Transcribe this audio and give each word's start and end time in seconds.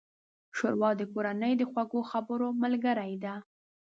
ښوروا 0.57 0.89
د 0.97 1.01
کورنۍ 1.13 1.53
د 1.57 1.63
خوږو 1.71 1.99
خبرو 2.11 2.47
ملګرې 2.63 3.15
ده. 3.23 3.35